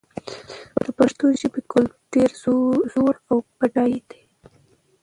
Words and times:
د 0.83 0.85
پښتو 0.97 1.25
ژبې 1.39 1.61
کلتور 1.71 1.99
ډېر 2.13 2.29
زوړ 2.91 3.15
او 3.29 3.37
بډای 3.57 3.95
دی. 4.09 4.21